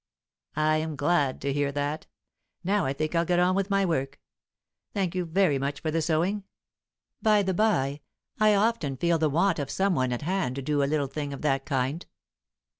"I 0.55 0.77
am 0.77 0.95
glad 0.95 1.39
to 1.41 1.53
hear 1.53 1.71
that. 1.73 2.07
Now 2.63 2.87
I 2.87 2.93
think 2.93 3.13
I'll 3.13 3.23
get 3.23 3.37
on 3.37 3.53
with 3.53 3.69
my 3.69 3.85
work. 3.85 4.19
Thank 4.95 5.13
you 5.13 5.25
very 5.25 5.59
much 5.59 5.79
for 5.79 5.91
the 5.91 6.01
sewing. 6.01 6.43
By 7.21 7.43
the 7.43 7.53
bye, 7.53 8.01
I 8.39 8.55
often 8.55 8.97
feel 8.97 9.19
the 9.19 9.29
want 9.29 9.59
of 9.59 9.69
some 9.69 9.93
one 9.93 10.11
at 10.11 10.23
hand 10.23 10.55
to 10.55 10.63
do 10.63 10.81
a 10.81 10.85
little 10.89 11.05
thing 11.05 11.33
of 11.33 11.43
that 11.43 11.65
kind." 11.67 12.03